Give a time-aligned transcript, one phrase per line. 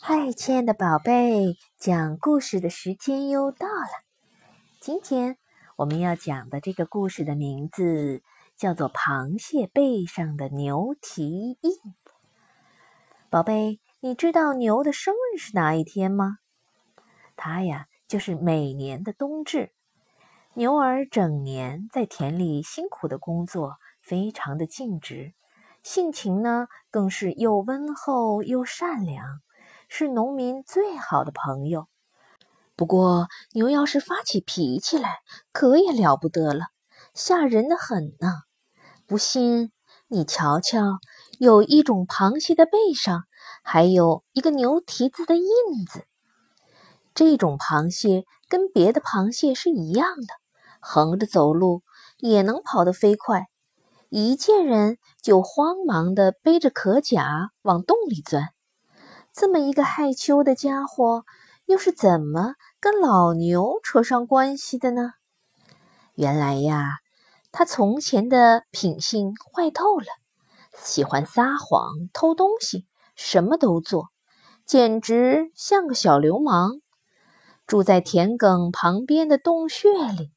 [0.00, 3.90] 嗨，亲爱的宝贝，讲故事的时间又到了。
[4.80, 5.36] 今天
[5.74, 8.22] 我们要讲的这个故事的名字
[8.56, 11.72] 叫做《螃蟹背上的牛蹄印》。
[13.28, 16.38] 宝贝，你知道牛的生日是哪一天吗？
[17.36, 19.72] 它呀，就是每年的冬至。
[20.54, 25.34] 牛儿整年在田里辛苦的工作，非常的尽职，
[25.82, 29.40] 性情呢更是又温厚又善良。
[29.88, 31.88] 是农民最好的朋友。
[32.76, 35.16] 不过，牛要是发起脾气来，
[35.52, 36.66] 可也了不得了，
[37.14, 38.34] 吓人的很呢。
[39.06, 39.72] 不信，
[40.06, 40.98] 你瞧瞧，
[41.38, 43.24] 有一种螃蟹的背上
[43.64, 45.44] 还有一个牛蹄子的印
[45.90, 46.04] 子。
[47.14, 50.34] 这种螃蟹跟别的螃蟹是一样的，
[50.80, 51.82] 横着走路
[52.18, 53.46] 也能跑得飞快，
[54.08, 58.50] 一见人就慌忙地背着壳甲往洞里钻。
[59.32, 61.24] 这么一个害羞的家伙，
[61.66, 65.12] 又是怎么跟老牛扯上关系的呢？
[66.14, 66.98] 原来呀，
[67.52, 70.06] 他从前的品性坏透了，
[70.74, 74.08] 喜欢撒谎、偷东西，什么都做，
[74.66, 76.80] 简直像个小流氓。
[77.66, 80.32] 住在田埂旁边的洞穴里，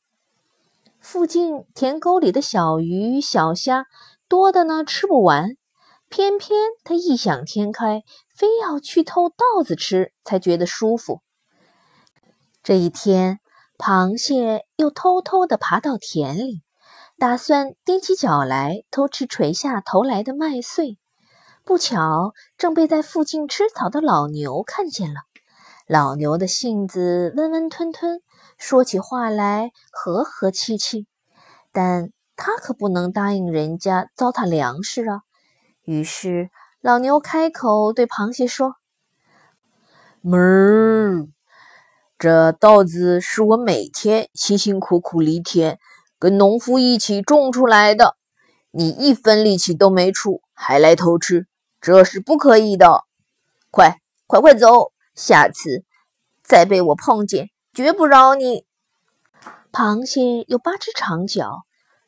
[1.00, 3.86] 附近田沟里的小鱼小虾
[4.28, 5.56] 多的呢，吃不完。
[6.10, 8.04] 偏偏他异想天开，
[8.42, 11.22] 非要去偷稻子吃才觉得舒服。
[12.64, 13.40] 这一天，
[13.78, 16.64] 螃蟹又偷偷地爬到田里，
[17.20, 20.98] 打算踮起脚来偷吃垂下头来的麦穗。
[21.64, 25.20] 不巧，正被在附近吃草的老牛看见了。
[25.86, 28.22] 老牛的性子温温吞吞，
[28.58, 31.06] 说起话来和和气气，
[31.72, 35.22] 但他可不能答应人家糟蹋粮食啊。
[35.84, 36.50] 于是，
[36.82, 38.74] 老牛开口对螃蟹说
[40.26, 41.28] ：“哞儿，
[42.18, 45.78] 这稻子是我每天辛辛苦苦犁田，
[46.18, 48.18] 跟农夫一起种出来的。
[48.72, 51.46] 你一分力气都没出，还来偷吃，
[51.80, 53.04] 这是不可以的！
[53.70, 55.84] 快，快快走，下次
[56.42, 58.66] 再被我碰见，绝不饶你！”
[59.72, 61.62] 螃蟹有八只长脚，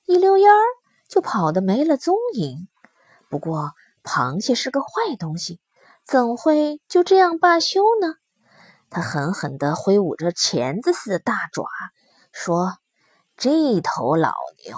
[0.06, 0.64] 一溜烟儿
[1.08, 2.68] 就跑得没了踪影。
[3.30, 3.74] 不过，
[4.04, 5.62] 螃蟹是个坏东西，
[6.04, 8.16] 怎会就这样罢休呢？
[8.90, 11.66] 他狠狠地挥舞着钳子似的大爪，
[12.32, 12.78] 说
[13.38, 14.34] ：“这头老
[14.66, 14.78] 牛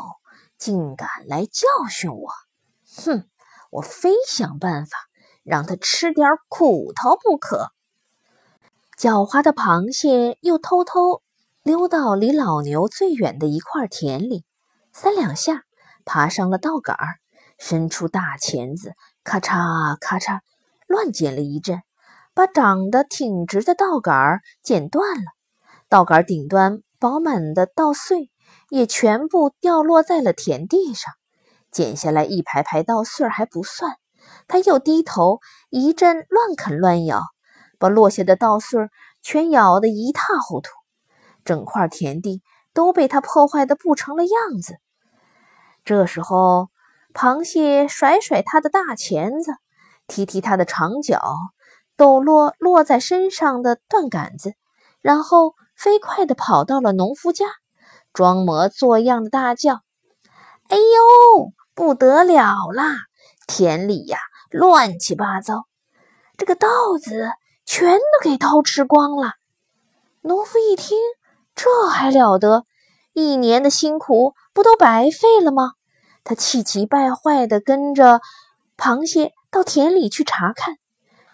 [0.57, 2.29] 竟敢来教训我！
[3.03, 3.27] 哼，
[3.71, 4.97] 我非想办法
[5.43, 7.71] 让他吃点苦头不可。”
[8.97, 11.23] 狡猾的螃蟹又偷偷
[11.63, 14.45] 溜到离老牛最远的一块田里，
[14.93, 15.63] 三两下
[16.05, 16.95] 爬上了稻杆。
[17.57, 20.41] 伸出大钳子，咔嚓咔嚓，
[20.87, 21.81] 乱剪了一阵，
[22.35, 25.23] 把长得挺直的稻杆剪断了。
[25.89, 28.29] 稻杆顶端饱满的稻穗
[28.69, 31.11] 也全部掉落在了田地上。
[31.71, 33.95] 剪下来一排排稻穗还不算，
[34.47, 35.39] 他又低头
[35.71, 37.23] 一阵乱啃乱咬，
[37.79, 38.79] 把落下的稻穗
[39.23, 40.69] 全咬得一塌糊涂。
[41.43, 42.43] 整块田地
[42.73, 44.75] 都被他破坏的不成了样子。
[45.83, 46.69] 这时候。
[47.15, 49.53] 螃蟹甩甩它的大钳子，
[50.05, 51.21] 踢踢它的长脚，
[51.95, 54.53] 抖落落在身上的断杆子，
[54.99, 57.45] 然后飞快地跑到了农夫家，
[58.11, 59.79] 装模作样的大叫
[60.67, 62.97] ：“哎呦，不得了啦！
[63.47, 65.67] 田里呀，乱七八糟，
[66.35, 66.67] 这个稻
[67.01, 67.31] 子
[67.65, 69.35] 全都给偷吃光了。”
[70.19, 70.97] 农夫一听，
[71.55, 72.65] 这还了得？
[73.13, 75.71] 一年的辛苦不都白费了吗？
[76.25, 78.19] 他气急败坏地跟着
[78.77, 80.75] 螃蟹到田里去查看，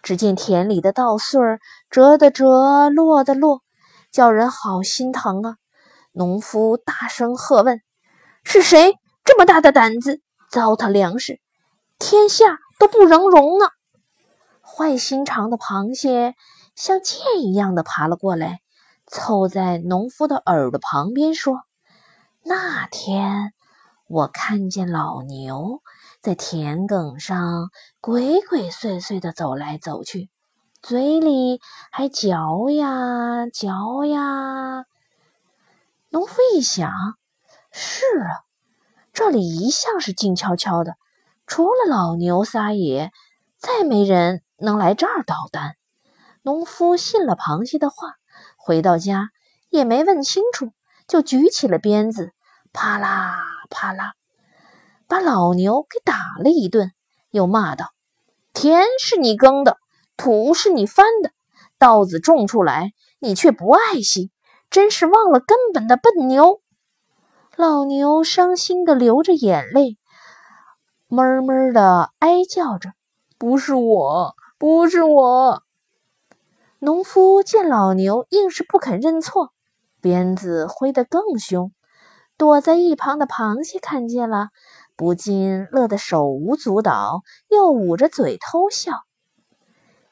[0.04, 1.60] 只见田里的稻穗儿
[1.90, 3.62] 折的折，落的落，
[4.12, 5.56] 叫人好心疼啊！
[6.12, 7.82] 农夫大声喝问
[8.44, 11.40] ：“是谁这么大的胆子，糟蹋粮食？
[11.98, 13.68] 天下都不能容呢！”
[14.62, 16.36] 坏心肠的螃蟹
[16.76, 18.60] 像箭一样的爬了过来，
[19.08, 21.62] 凑在农夫的耳朵旁边说
[22.44, 23.54] ：“那天……”
[24.12, 25.82] 我看见老牛
[26.20, 27.70] 在田埂上
[28.02, 30.30] 鬼鬼祟祟地走来走去，
[30.82, 31.62] 嘴里
[31.94, 34.84] 还嚼呀嚼呀。
[36.10, 36.92] 农夫一想，
[37.72, 38.44] 是啊，
[39.14, 40.98] 这里一向是静悄悄的，
[41.48, 43.14] 除了老牛撒野，
[43.58, 45.78] 再没人能来这儿捣蛋。
[46.42, 48.16] 农夫信了螃蟹的话，
[48.58, 49.30] 回到家
[49.70, 50.74] 也没问清楚，
[51.08, 52.34] 就举起了鞭子，
[52.74, 53.38] 啪啦。
[53.72, 54.14] 啪啦，
[55.08, 56.92] 把老牛给打了一顿，
[57.32, 57.94] 又骂道
[58.54, 59.78] ：“田是你耕的，
[60.18, 61.32] 土是你翻的，
[61.80, 64.30] 稻子种出来你却不爱惜，
[64.70, 66.62] 真是忘了根本的笨牛。”
[67.56, 69.98] 老牛伤心的流着眼泪，
[71.08, 72.92] 闷闷的哀叫着
[73.38, 75.64] ：“不是我，不是我。”
[76.80, 79.54] 农夫见老牛硬是不肯认错，
[80.02, 81.72] 鞭子挥得更凶。
[82.42, 84.50] 躲在一旁的螃蟹看见了，
[84.96, 88.94] 不禁乐得手舞足蹈，又捂着嘴偷笑。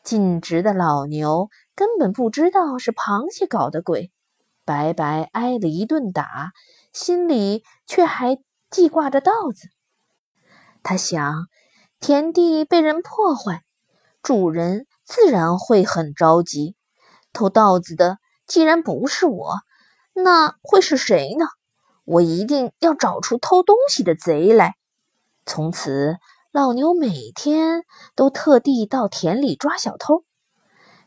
[0.04, 4.12] 尽职的老牛根本不知道是螃蟹搞的鬼，
[4.64, 6.52] 白白挨了一顿打，
[6.94, 8.38] 心里却还
[8.70, 9.68] 记挂着稻子。
[10.84, 11.48] 他想，
[12.00, 13.64] 田地被人破坏，
[14.22, 14.86] 主人。
[15.04, 16.76] 自然会很着急。
[17.34, 19.56] 偷稻子的既然不是我，
[20.14, 21.48] 那会是谁呢？
[22.10, 24.74] 我一定要找出偷东西的贼来。
[25.46, 26.18] 从此，
[26.52, 27.84] 老牛每天
[28.16, 30.24] 都特地到田里抓小偷。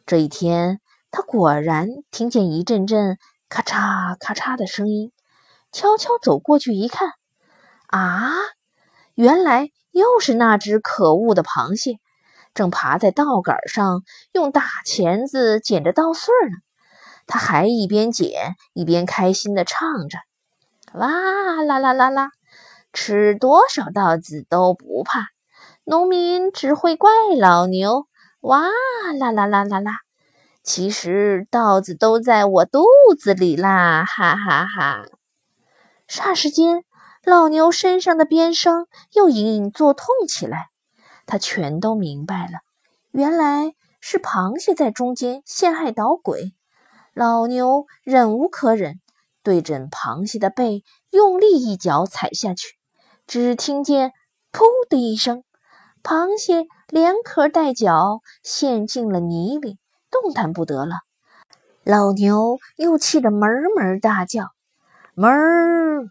[0.07, 3.19] 这一天，他果然听见一阵阵
[3.49, 5.11] 咔嚓咔嚓的声音，
[5.73, 7.09] 悄悄走过去一看，
[7.89, 8.31] 啊，
[9.15, 11.97] 原来又是那只可恶的螃蟹。
[12.55, 16.59] 正爬在稻杆上，用大钳子捡着稻穗呢。
[17.27, 20.19] 他还一边捡一边开心地唱着
[20.94, 21.09] ：“哇
[21.62, 22.31] 啦啦啦啦，
[22.93, 25.29] 吃多少稻子都不怕，
[25.85, 28.06] 农民只会怪老牛。
[28.41, 28.61] 哇
[29.19, 29.93] 啦啦啦啦啦，
[30.62, 32.85] 其实稻子都在我肚
[33.19, 34.05] 子里啦！
[34.05, 35.06] 哈哈哈！”
[36.09, 36.85] 霎时间，
[37.25, 40.69] 老牛身上的鞭伤又隐隐作痛起来。
[41.25, 42.59] 他全都明白了，
[43.12, 46.53] 原来是螃蟹在中间陷害捣鬼。
[47.15, 49.00] 老牛忍无可忍，
[49.43, 52.77] 对准螃蟹的背用力一脚踩下去，
[53.27, 54.12] 只听见
[54.53, 55.44] “噗”的一声，
[56.03, 59.79] 螃蟹连壳带脚陷进了泥里，
[60.11, 60.97] 动弹不得了。
[61.85, 64.50] 老牛又气得哞哞大叫
[65.17, 66.09] ：“哞！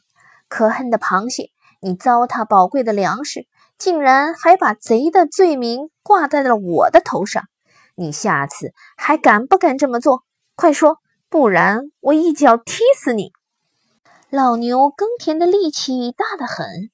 [0.48, 1.50] 可恨的螃蟹，
[1.80, 3.48] 你糟蹋宝贵的粮食！”
[3.78, 7.46] 竟然还把贼的罪名挂在了我的头上！
[7.96, 10.22] 你下次还敢不敢这么做？
[10.56, 11.00] 快说，
[11.32, 13.32] 不然我一脚踢死你！
[14.30, 16.92] 老牛耕田的力气大得很，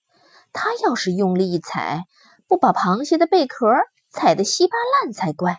[0.54, 2.04] 他要是用力一踩，
[2.48, 3.68] 不把螃蟹的贝壳
[4.12, 5.58] 踩得稀巴烂才怪。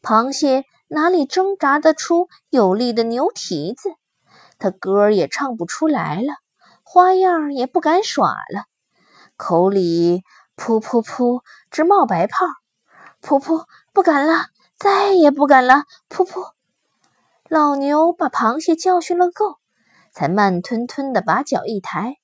[0.00, 3.90] 螃蟹哪里挣扎得出有力的牛蹄子？
[4.58, 6.32] 它歌也唱不出来了，
[6.82, 8.64] 花样也不敢耍了，
[9.36, 10.22] 口里。
[10.56, 12.46] 噗噗噗，直冒白泡！
[13.22, 14.46] 噗噗，不敢了，
[14.78, 15.84] 再也不敢了！
[16.08, 16.52] 噗噗，
[17.50, 19.56] 老牛把螃蟹教训了够，
[20.12, 22.14] 才慢吞吞地把脚一抬。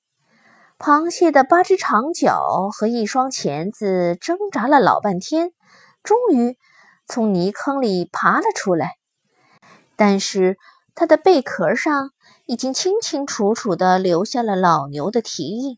[0.79, 5.51] 螃蟹的八只长脚和一双钳子挣扎了老半天，
[6.01, 6.57] 终于
[7.05, 8.93] 从泥坑里爬了出来。
[9.97, 10.57] 但是
[10.95, 12.11] 它的贝壳上
[12.45, 15.77] 已经清清楚楚地留下了老牛的蹄印，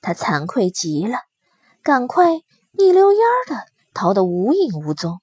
[0.00, 1.18] 它惭愧极了。
[1.82, 2.36] 赶快
[2.70, 5.20] 一溜烟儿的逃得无影无踪。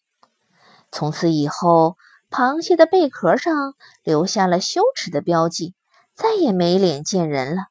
[0.92, 1.98] 从此以后，
[2.30, 3.74] 螃蟹的贝壳上
[4.04, 5.74] 留下了羞耻的标记，
[6.14, 7.64] 再也没脸见人了。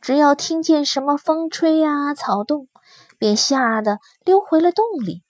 [0.00, 2.68] 只要听见什么风吹呀、草动，
[3.18, 5.22] 便吓得溜回了洞里。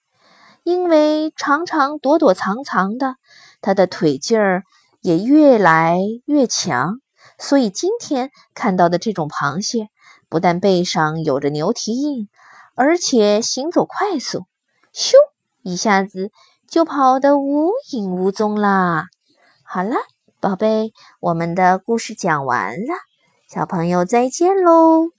[0.65, 3.17] 因为常常躲躲藏藏的，
[3.61, 4.65] 它的腿劲儿
[5.01, 7.01] 也越来越强，
[7.39, 9.89] 所以今天看到的这种螃蟹，
[10.29, 12.29] 不但背上有着牛蹄印。
[12.75, 14.45] 而且行走快速，
[14.93, 15.15] 咻，
[15.63, 16.31] 一下子
[16.69, 19.07] 就跑得无影无踪啦。
[19.65, 19.97] 好了，
[20.41, 22.95] 宝贝，我们的故事讲完了，
[23.49, 25.18] 小朋友再见喽。